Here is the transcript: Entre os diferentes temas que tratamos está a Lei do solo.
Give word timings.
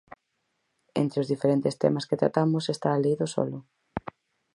Entre 1.01 1.17
os 1.21 1.29
diferentes 1.33 1.77
temas 1.83 2.07
que 2.09 2.19
tratamos 2.21 2.65
está 2.75 2.89
a 2.93 3.01
Lei 3.03 3.15
do 3.21 3.27
solo. 3.35 3.59